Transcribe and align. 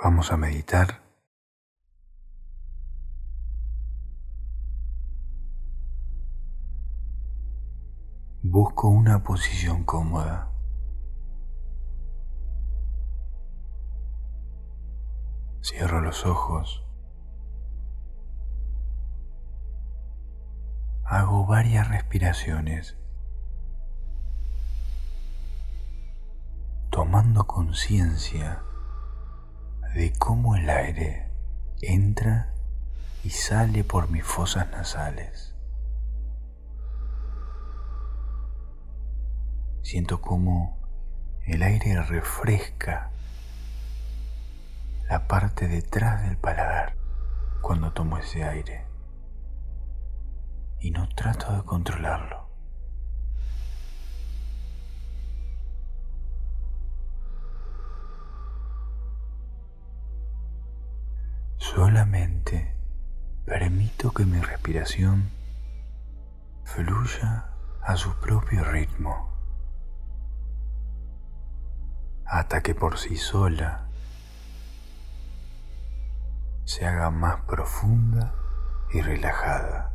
Vamos 0.00 0.30
a 0.30 0.36
meditar. 0.36 1.02
Busco 8.42 8.86
una 8.86 9.24
posición 9.24 9.82
cómoda. 9.82 10.52
Cierro 15.62 16.00
los 16.00 16.24
ojos. 16.24 16.84
Hago 21.02 21.44
varias 21.44 21.88
respiraciones. 21.88 22.96
Tomando 26.90 27.48
conciencia 27.48 28.62
de 29.94 30.12
cómo 30.18 30.56
el 30.56 30.68
aire 30.70 31.30
entra 31.80 32.54
y 33.24 33.30
sale 33.30 33.84
por 33.84 34.10
mis 34.10 34.24
fosas 34.24 34.70
nasales. 34.70 35.54
Siento 39.82 40.20
como 40.20 40.78
el 41.46 41.62
aire 41.62 42.00
refresca 42.02 43.10
la 45.08 45.26
parte 45.26 45.66
detrás 45.66 46.22
del 46.22 46.36
paladar 46.36 46.94
cuando 47.62 47.92
tomo 47.92 48.18
ese 48.18 48.44
aire 48.44 48.84
y 50.80 50.90
no 50.90 51.08
trato 51.08 51.56
de 51.56 51.62
controlarlo. 51.64 52.47
Permito 63.48 64.12
que 64.12 64.26
mi 64.26 64.38
respiración 64.42 65.30
fluya 66.64 67.46
a 67.80 67.96
su 67.96 68.12
propio 68.20 68.62
ritmo, 68.62 69.32
hasta 72.26 72.62
que 72.62 72.74
por 72.74 72.98
sí 72.98 73.16
sola 73.16 73.88
se 76.66 76.84
haga 76.84 77.10
más 77.10 77.40
profunda 77.46 78.34
y 78.92 79.00
relajada. 79.00 79.94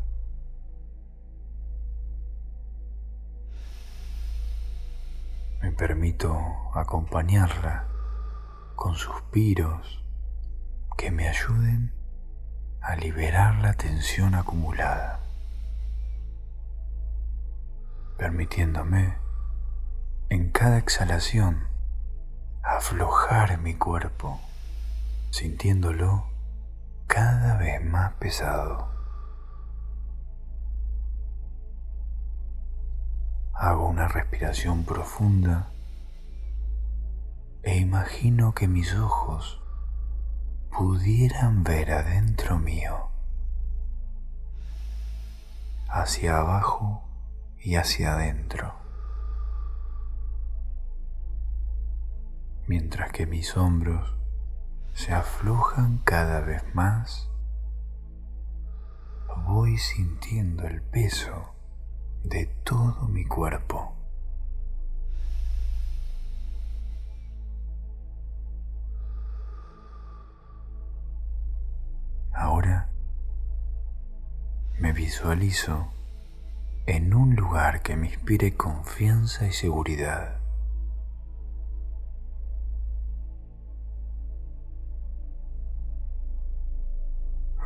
Me 5.62 5.72
permito 5.74 6.36
acompañarla 6.74 7.86
con 8.76 8.96
suspiros 8.96 10.04
que 10.98 11.12
me 11.12 11.30
ayuden 11.30 12.03
a 12.84 12.98
liberar 12.98 13.56
la 13.62 13.74
tensión 13.74 14.36
acumulada, 14.36 15.22
permitiéndome 18.18 19.16
en 20.28 20.50
cada 20.50 20.80
exhalación 20.80 21.66
aflojar 22.62 23.58
mi 23.60 23.74
cuerpo, 23.74 24.42
sintiéndolo 25.32 26.26
cada 27.08 27.56
vez 27.56 27.82
más 27.86 28.12
pesado. 28.16 28.90
Hago 33.54 33.88
una 33.88 34.10
respiración 34.10 34.84
profunda 34.84 35.70
e 37.62 37.78
imagino 37.78 38.54
que 38.54 38.68
mis 38.68 38.94
ojos 38.94 39.63
pudieran 40.76 41.64
ver 41.64 41.92
adentro 41.92 42.58
mío, 42.58 43.10
hacia 45.88 46.40
abajo 46.40 47.04
y 47.60 47.76
hacia 47.76 48.16
adentro, 48.16 48.74
mientras 52.66 53.12
que 53.12 53.28
mis 53.28 53.56
hombros 53.56 54.16
se 54.94 55.14
aflojan 55.14 56.00
cada 56.00 56.42
vez 56.42 56.64
más, 56.74 57.30
voy 59.46 59.78
sintiendo 59.78 60.66
el 60.66 60.82
peso 60.82 61.54
de 62.24 62.48
todo 62.64 63.08
mi 63.08 63.26
cuerpo. 63.26 63.93
Visualizo 75.14 75.94
en 76.88 77.14
un 77.14 77.36
lugar 77.36 77.84
que 77.84 77.96
me 77.96 78.08
inspire 78.08 78.58
confianza 78.58 79.46
y 79.46 79.52
seguridad. 79.52 80.40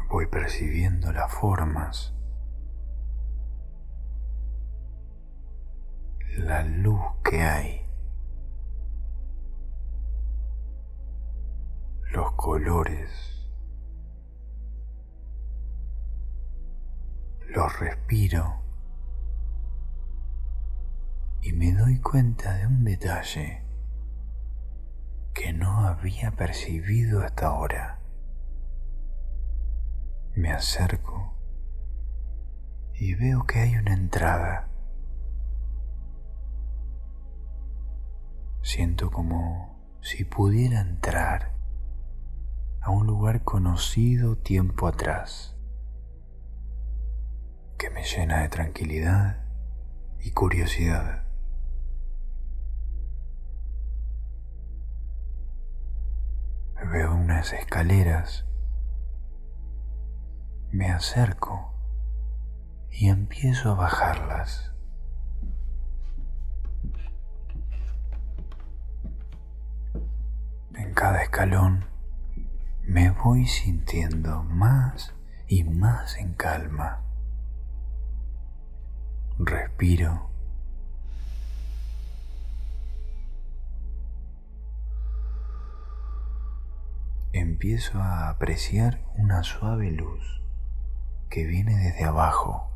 Voy 0.09 0.25
percibiendo 0.25 1.13
las 1.13 1.31
formas, 1.31 2.13
la 6.37 6.65
luz 6.65 6.99
que 7.23 7.41
hay, 7.43 7.81
los 12.11 12.33
colores. 12.33 13.36
Respiro 17.79 18.61
y 21.41 21.53
me 21.53 21.73
doy 21.73 21.99
cuenta 21.99 22.53
de 22.55 22.65
un 22.65 22.83
detalle 22.83 23.63
que 25.33 25.53
no 25.53 25.85
había 25.85 26.31
percibido 26.31 27.21
hasta 27.21 27.47
ahora. 27.47 27.99
Me 30.35 30.51
acerco 30.51 31.35
y 32.95 33.13
veo 33.15 33.45
que 33.45 33.59
hay 33.59 33.75
una 33.75 33.93
entrada. 33.93 34.69
Siento 38.63 39.11
como 39.11 39.79
si 40.01 40.25
pudiera 40.25 40.81
entrar 40.81 41.53
a 42.81 42.89
un 42.89 43.05
lugar 43.05 43.43
conocido 43.43 44.37
tiempo 44.37 44.87
atrás 44.87 45.56
que 47.77 47.89
me 47.91 48.03
llena 48.03 48.41
de 48.41 48.49
tranquilidad 48.49 49.45
y 50.19 50.31
curiosidad. 50.31 51.23
Veo 56.91 57.13
unas 57.15 57.53
escaleras, 57.53 58.45
me 60.71 60.89
acerco 60.89 61.73
y 62.89 63.09
empiezo 63.09 63.71
a 63.71 63.75
bajarlas. 63.75 64.71
En 70.75 70.93
cada 70.93 71.21
escalón 71.23 71.85
me 72.83 73.11
voy 73.11 73.45
sintiendo 73.45 74.43
más 74.43 75.13
y 75.47 75.63
más 75.63 76.17
en 76.17 76.33
calma. 76.33 77.06
Respiro. 79.39 80.31
Empiezo 87.33 87.99
a 87.99 88.29
apreciar 88.29 88.99
una 89.15 89.43
suave 89.43 89.91
luz 89.91 90.41
que 91.29 91.45
viene 91.45 91.77
desde 91.77 92.05
abajo. 92.05 92.71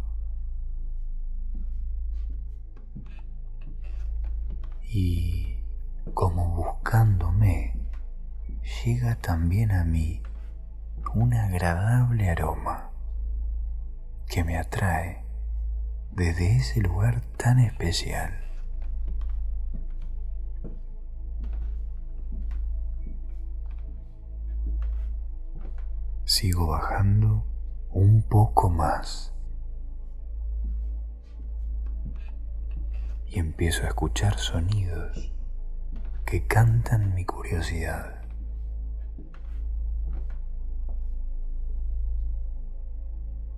Y 4.84 5.58
como 6.14 6.56
buscándome, 6.56 7.76
llega 8.86 9.16
también 9.16 9.72
a 9.72 9.84
mí 9.84 10.22
un 11.16 11.34
agradable 11.34 12.30
aroma 12.30 12.92
que 14.28 14.44
me 14.44 14.60
atrae 14.60 15.31
desde 16.14 16.58
ese 16.58 16.82
lugar 16.82 17.22
tan 17.38 17.60
especial. 17.60 18.38
Sigo 26.26 26.68
bajando 26.68 27.46
un 27.90 28.24
poco 28.24 28.70
más 28.70 29.34
y 33.28 33.40
empiezo 33.40 33.84
a 33.84 33.88
escuchar 33.88 34.38
sonidos 34.38 35.34
que 36.26 36.48
cantan 36.48 37.14
mi 37.14 37.26
curiosidad. 37.26 38.22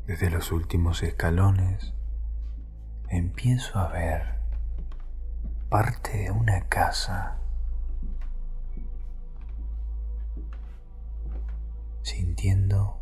Desde 0.08 0.30
los 0.30 0.52
últimos 0.52 1.02
escalones 1.04 1.94
empiezo 3.10 3.80
a 3.80 3.88
ver 3.90 4.40
parte 5.70 6.18
de 6.18 6.32
una 6.32 6.68
casa 6.68 7.38
sintiendo 12.04 13.02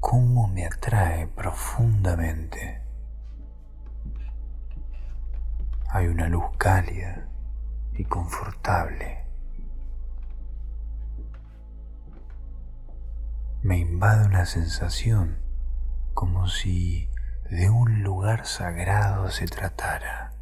cómo 0.00 0.48
me 0.48 0.66
atrae 0.66 1.26
profundamente. 1.28 2.82
Hay 5.90 6.06
una 6.08 6.28
luz 6.28 6.44
cálida 6.58 7.28
y 7.94 8.04
confortable. 8.04 9.24
Me 13.62 13.78
invade 13.78 14.26
una 14.26 14.46
sensación 14.46 15.38
como 16.14 16.46
si 16.48 17.08
de 17.50 17.70
un 17.70 18.02
lugar 18.02 18.44
sagrado 18.44 19.30
se 19.30 19.46
tratara. 19.46 20.32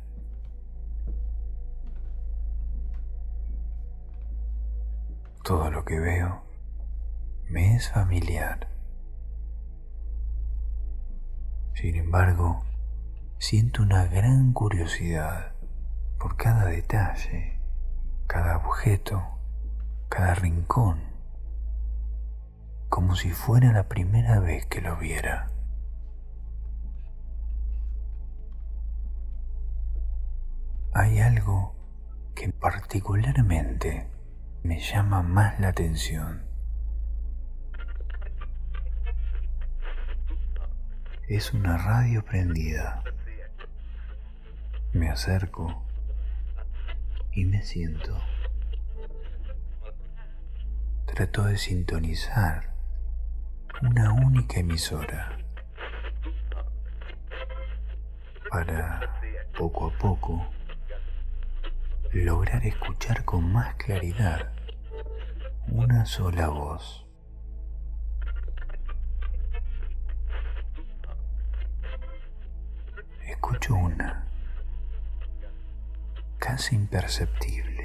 Todo 5.45 5.71
lo 5.71 5.85
que 5.85 6.01
veo 6.01 6.43
me 7.49 7.77
es 7.77 7.91
familiar. 7.91 8.69
Sin 11.75 11.95
embargo, 11.95 12.65
siento 13.39 13.83
una 13.83 14.07
gran 14.07 14.53
curiosidad 14.53 15.53
por 16.19 16.37
cada 16.37 16.65
detalle, 16.67 17.61
cada 18.27 18.57
objeto, 18.57 19.23
cada 20.09 20.35
rincón, 20.35 20.99
como 22.89 23.15
si 23.15 23.31
fuera 23.31 23.73
la 23.73 23.85
primera 23.85 24.41
vez 24.41 24.67
que 24.67 24.81
lo 24.81 24.97
viera. 24.97 25.56
Hay 30.99 31.19
algo 31.19 31.75
que 32.35 32.49
particularmente 32.49 34.09
me 34.63 34.81
llama 34.81 35.21
más 35.21 35.61
la 35.61 35.69
atención. 35.69 36.47
Es 41.29 41.53
una 41.53 41.77
radio 41.77 42.25
prendida. 42.25 43.05
Me 44.95 45.11
acerco 45.11 45.85
y 47.31 47.45
me 47.45 47.61
siento. 47.61 48.19
Trato 51.15 51.45
de 51.45 51.59
sintonizar 51.59 52.75
una 53.83 54.15
única 54.15 54.61
emisora 54.61 55.37
para 58.51 59.21
poco 59.59 59.89
a 59.89 59.99
poco 59.99 60.56
lograr 62.25 62.65
escuchar 62.65 63.25
con 63.25 63.53
más 63.53 63.75
claridad 63.75 64.53
una 65.69 66.07
sola 66.07 66.49
voz. 66.49 67.07
Escucho 73.27 73.75
una, 73.75 74.27
casi 76.39 76.75
imperceptible. 76.75 77.76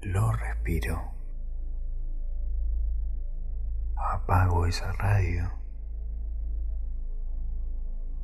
Lo 0.00 0.32
respiro. 0.32 1.12
Apago 3.96 4.66
esa 4.66 4.90
radio. 4.92 5.52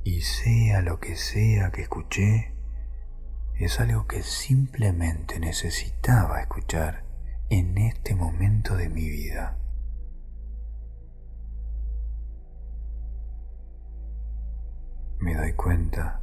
Y 0.03 0.23
sea 0.23 0.83
lo 0.83 0.99
que 0.99 1.15
sea 1.15 1.71
que 1.71 1.83
escuché, 1.83 2.53
es 3.55 3.79
algo 3.79 4.09
que 4.09 4.23
simplemente 4.23 5.39
necesitaba 5.39 6.41
escuchar 6.41 7.05
en 7.49 7.79
este 7.79 8.17
momento 8.17 8.77
de 8.77 8.89
mi 8.89 9.09
vida. 9.09 9.60
Doy 15.41 15.55
cuenta 15.55 16.21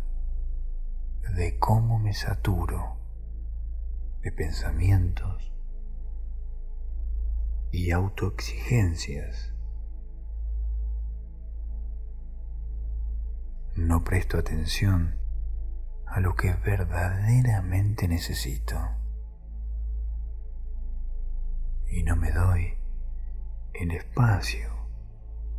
de 1.36 1.58
cómo 1.58 1.98
me 1.98 2.14
saturo 2.14 3.00
de 4.22 4.32
pensamientos 4.32 5.52
y 7.72 7.90
autoexigencias. 7.90 9.56
No 13.76 14.04
presto 14.04 14.38
atención 14.38 15.20
a 16.06 16.20
lo 16.20 16.36
que 16.36 16.54
verdaderamente 16.54 18.08
necesito. 18.08 18.78
Y 21.90 22.04
no 22.04 22.16
me 22.16 22.32
doy 22.32 22.78
el 23.74 23.92
espacio 23.92 24.70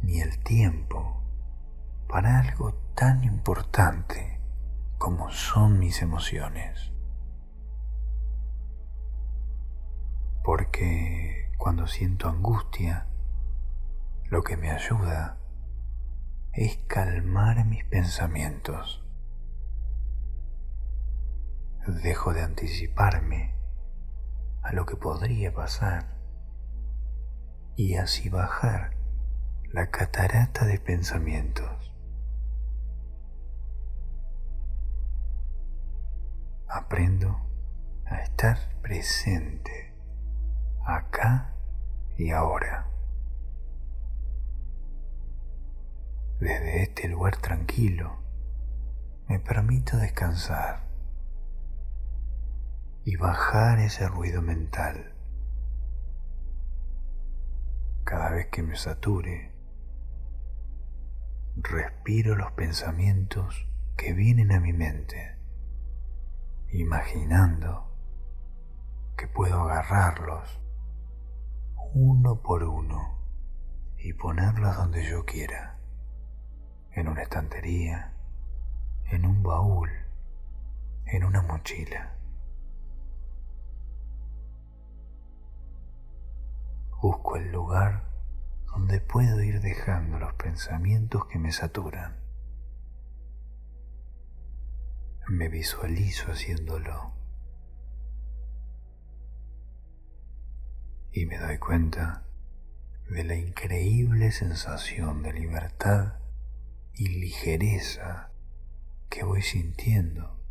ni 0.03 0.21
el 0.21 0.39
tiempo 0.45 1.25
para 2.09 2.39
algo 2.39 2.88
tan 2.99 3.23
importante 3.23 4.41
como 4.99 5.31
son 5.31 5.79
mis 5.79 6.03
emociones. 6.03 6.93
Porque 10.43 11.53
cuando 11.59 11.87
siento 11.87 12.29
angustia, 12.29 13.07
lo 14.31 14.43
que 14.43 14.57
me 14.57 14.73
ayuda 14.73 15.39
es 16.53 16.79
calmar 16.89 17.65
mis 17.65 17.85
pensamientos 17.85 19.05
dejo 21.87 22.35
de 22.35 22.43
anticiparme 22.43 23.55
a 24.63 24.73
lo 24.73 24.87
que 24.87 24.97
podría 24.97 25.55
pasar 25.55 26.19
y 27.77 27.95
así 27.95 28.29
bajar 28.29 28.97
la 29.71 29.91
catarata 29.91 30.67
de 30.67 30.81
pensamientos. 30.81 31.78
Aprendo 36.69 37.41
a 38.05 38.21
estar 38.21 38.59
presente 38.83 39.95
acá 40.85 41.55
y 42.17 42.31
ahora. 42.31 42.91
Desde 46.41 46.83
este 46.83 47.09
lugar 47.09 47.37
tranquilo 47.37 48.23
me 49.29 49.41
permito 49.41 49.97
descansar 49.97 50.89
y 53.05 53.17
bajar 53.17 53.79
ese 53.79 54.07
ruido 54.07 54.43
mental. 54.43 55.15
Cada 58.05 58.31
vez 58.31 58.49
que 58.49 58.63
me 58.63 58.77
sature, 58.77 59.55
respiro 61.57 62.37
los 62.37 62.53
pensamientos 62.53 63.67
que 63.97 64.13
vienen 64.13 64.53
a 64.53 64.61
mi 64.61 64.75
mente, 64.75 65.38
imaginando 66.71 67.91
que 69.17 69.27
puedo 69.27 69.61
agarrarlos 69.63 70.61
uno 71.95 72.43
por 72.43 72.63
uno 72.63 73.19
y 73.97 74.13
ponerlos 74.13 74.77
donde 74.77 75.05
yo 75.05 75.25
quiera, 75.25 75.79
en 76.93 77.09
una 77.09 77.23
estantería, 77.23 78.13
en 79.07 79.25
un 79.25 79.43
baúl, 79.43 79.91
en 81.07 81.25
una 81.25 81.43
mochila. 81.43 82.15
Busco 87.01 87.37
el 87.37 87.51
lugar 87.51 88.05
donde 88.67 89.01
puedo 89.01 89.43
ir 89.43 89.61
dejando 89.61 90.19
los 90.19 90.35
pensamientos 90.35 91.27
que 91.27 91.39
me 91.39 91.53
saturan. 91.53 92.28
Me 95.29 95.51
visualizo 95.51 96.33
haciéndolo. 96.33 97.13
Y 101.13 101.27
me 101.27 101.37
doy 101.37 101.59
cuenta 101.59 102.25
de 103.11 103.25
la 103.25 103.35
increíble 103.35 104.33
sensación 104.33 105.23
de 105.23 105.35
libertad 105.35 106.15
y 106.95 107.09
ligereza 107.09 108.31
que 109.11 109.23
voy 109.23 109.43
sintiendo 109.43 110.43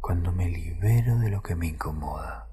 cuando 0.00 0.32
me 0.32 0.48
libero 0.48 1.20
de 1.20 1.30
lo 1.30 1.40
que 1.40 1.54
me 1.54 1.68
incomoda. 1.68 2.48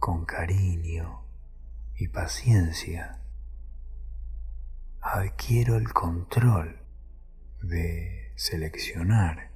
Con 0.00 0.24
cariño 0.24 1.26
y 1.94 2.08
paciencia 2.08 3.22
adquiero 5.02 5.76
el 5.76 5.92
control 5.92 6.80
de 7.60 8.32
seleccionar 8.36 9.50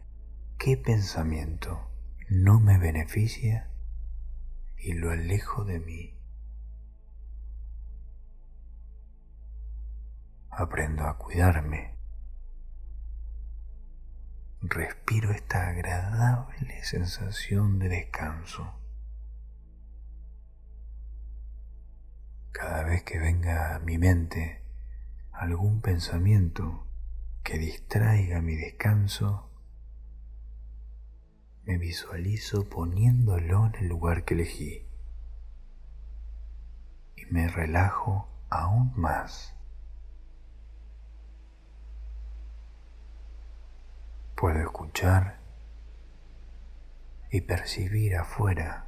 qué 0.59 0.77
pensamiento 0.77 1.89
no 2.29 2.59
me 2.59 2.79
beneficia 2.79 3.71
y 4.77 4.95
lo 4.95 5.13
alejo 5.13 5.65
de 5.65 5.79
mí. 5.79 6.19
Aprendo 10.51 11.05
a 11.05 11.17
cuidarme. 11.17 11.95
Respiro 14.63 15.31
esta 15.31 15.69
agradable 15.69 16.83
sensación 16.83 17.79
de 17.79 17.89
descanso. 17.89 18.81
Cada 22.51 22.83
vez 22.83 23.05
que 23.05 23.19
venga 23.19 23.77
a 23.77 23.79
mi 23.79 23.97
mente 23.97 24.66
algún 25.39 25.81
pensamiento 25.81 26.87
que 27.43 27.59
distraiga 27.59 28.41
mi 28.41 28.57
descanso, 28.57 29.51
me 31.65 31.79
visualizo 31.79 32.69
poniéndolo 32.69 33.67
en 33.67 33.75
el 33.77 33.89
lugar 33.89 34.25
que 34.25 34.35
elegí 34.35 34.87
y 37.17 37.27
me 37.27 37.49
relajo 37.49 38.29
aún 38.49 38.93
más. 38.97 39.55
Puedo 44.37 44.59
escuchar 44.61 45.41
y 47.31 47.41
percibir 47.43 48.17
afuera 48.17 48.87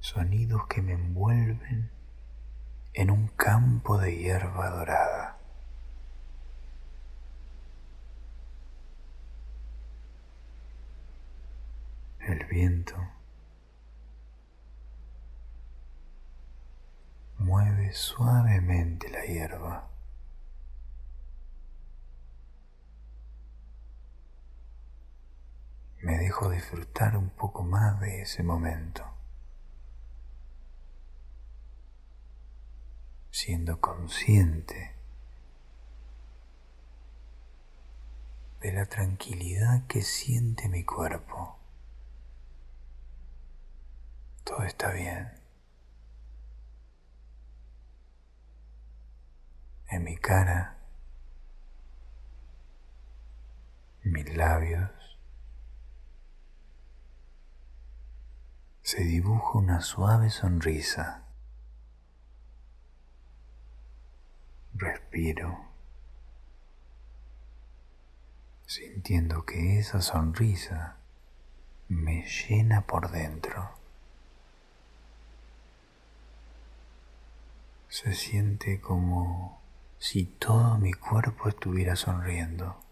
sonidos 0.00 0.66
que 0.66 0.82
me 0.82 0.92
envuelven 0.92 1.90
en 2.94 3.10
un 3.10 3.28
campo 3.28 3.98
de 3.98 4.16
hierba 4.16 4.70
dorada. 4.70 5.38
El 12.20 12.41
viento 12.52 12.94
mueve 17.38 17.94
suavemente 17.94 19.08
la 19.08 19.24
hierba. 19.24 19.88
Me 26.02 26.18
dejo 26.18 26.50
disfrutar 26.50 27.16
un 27.16 27.30
poco 27.30 27.62
más 27.62 27.98
de 28.00 28.20
ese 28.20 28.42
momento, 28.42 29.02
siendo 33.30 33.80
consciente 33.80 34.94
de 38.60 38.72
la 38.72 38.84
tranquilidad 38.84 39.86
que 39.86 40.02
siente 40.02 40.68
mi 40.68 40.84
cuerpo. 40.84 41.61
Todo 44.44 44.62
está 44.64 44.92
bien. 44.92 45.32
En 49.88 50.04
mi 50.04 50.16
cara, 50.16 50.78
mis 54.04 54.34
labios, 54.36 54.90
se 58.82 59.04
dibuja 59.04 59.58
una 59.58 59.80
suave 59.80 60.30
sonrisa. 60.30 61.24
Respiro, 64.74 65.66
sintiendo 68.66 69.44
que 69.44 69.78
esa 69.78 70.00
sonrisa 70.00 70.96
me 71.88 72.24
llena 72.26 72.86
por 72.86 73.10
dentro. 73.10 73.71
Se 77.92 78.14
siente 78.14 78.80
como 78.80 79.60
si 79.98 80.24
todo 80.24 80.78
mi 80.78 80.94
cuerpo 80.94 81.50
estuviera 81.50 81.94
sonriendo. 81.94 82.82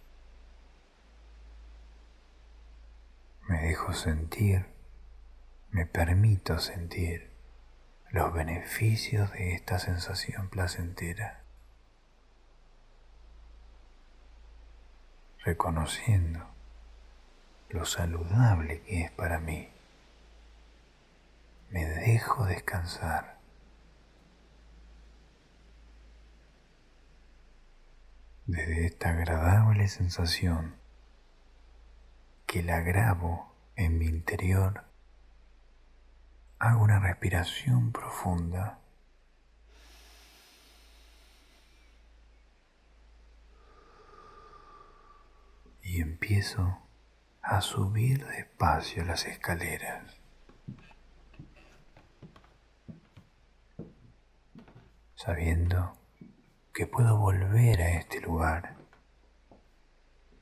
Me 3.48 3.62
dejo 3.62 3.94
sentir, 3.94 4.66
me 5.70 5.86
permito 5.86 6.58
sentir 6.58 7.30
los 8.10 8.30
beneficios 8.34 9.32
de 9.32 9.54
esta 9.54 9.78
sensación 9.78 10.50
placentera, 10.50 11.44
reconociendo 15.42 16.46
lo 17.70 17.86
saludable 17.86 18.82
que 18.82 19.04
es 19.04 19.10
para 19.12 19.38
mí. 19.40 19.70
Me 21.70 21.86
dejo 21.86 22.44
descansar. 22.44 23.39
Desde 28.50 28.86
esta 28.86 29.10
agradable 29.10 29.88
sensación 29.88 30.76
que 32.46 32.62
la 32.62 32.80
grabo 32.80 33.54
en 33.76 33.98
mi 33.98 34.06
interior, 34.06 34.84
hago 36.58 36.82
una 36.82 36.98
respiración 36.98 37.92
profunda. 37.92 38.78
Y 45.82 46.00
empiezo 46.00 46.78
a 47.42 47.60
subir 47.60 48.26
despacio 48.26 49.04
las 49.04 49.26
escaleras. 49.26 50.20
sabiendo 55.20 55.99
que 56.80 56.86
puedo 56.86 57.18
volver 57.18 57.82
a 57.82 57.98
este 57.98 58.22
lugar 58.22 58.74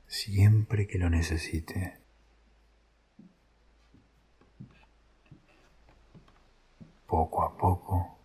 siempre 0.07 0.87
que 0.87 0.97
lo 0.97 1.09
necesite. 1.09 1.99
Poco 7.05 7.43
a 7.43 7.57
poco 7.57 8.19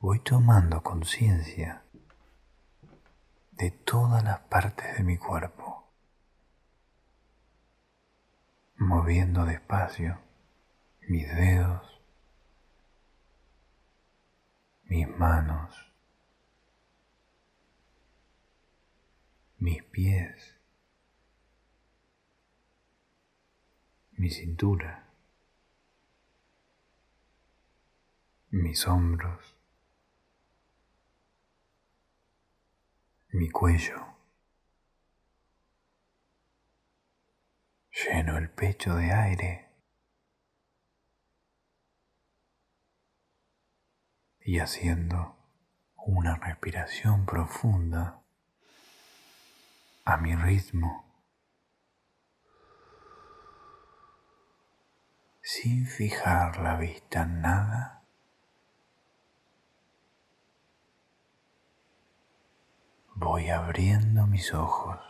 voy 0.00 0.18
tomando 0.18 0.82
conciencia 0.82 1.82
de 3.52 3.70
todas 3.70 4.22
las 4.22 4.40
partes 4.40 4.98
de 4.98 5.02
mi 5.02 5.16
cuerpo, 5.16 5.88
moviendo 8.76 9.46
despacio 9.46 10.18
mis 11.08 11.26
dedos, 11.34 12.02
mis 14.84 15.08
manos, 15.08 15.89
mis 19.60 19.82
pies, 19.84 20.56
mi 24.12 24.30
cintura, 24.30 25.12
mis 28.50 28.86
hombros, 28.86 29.54
mi 33.32 33.50
cuello. 33.50 34.06
Lleno 37.92 38.38
el 38.38 38.48
pecho 38.48 38.94
de 38.94 39.12
aire 39.12 39.68
y 44.40 44.58
haciendo 44.58 45.36
una 45.96 46.36
respiración 46.36 47.26
profunda 47.26 48.19
a 50.04 50.16
mi 50.16 50.34
ritmo, 50.34 51.04
sin 55.42 55.86
fijar 55.86 56.58
la 56.58 56.76
vista 56.76 57.22
en 57.22 57.40
nada, 57.40 58.02
voy 63.14 63.50
abriendo 63.50 64.26
mis 64.26 64.54
ojos. 64.54 65.09